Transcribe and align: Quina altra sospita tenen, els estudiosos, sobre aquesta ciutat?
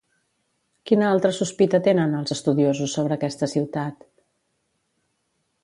Quina 0.91 1.09
altra 1.15 1.31
sospita 1.39 1.81
tenen, 1.87 2.15
els 2.21 2.35
estudiosos, 2.37 2.97
sobre 2.99 3.19
aquesta 3.19 3.51
ciutat? 3.55 4.11